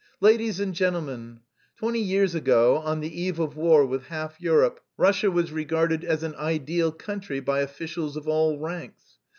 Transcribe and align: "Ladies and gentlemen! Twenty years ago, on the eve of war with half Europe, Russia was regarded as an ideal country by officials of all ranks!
"Ladies 0.19 0.59
and 0.59 0.73
gentlemen! 0.73 1.41
Twenty 1.77 1.99
years 1.99 2.33
ago, 2.33 2.77
on 2.79 3.01
the 3.01 3.21
eve 3.21 3.37
of 3.37 3.55
war 3.55 3.85
with 3.85 4.05
half 4.07 4.41
Europe, 4.41 4.79
Russia 4.97 5.29
was 5.29 5.51
regarded 5.51 6.03
as 6.03 6.23
an 6.23 6.33
ideal 6.37 6.91
country 6.91 7.39
by 7.39 7.59
officials 7.59 8.17
of 8.17 8.27
all 8.27 8.57
ranks! 8.57 9.19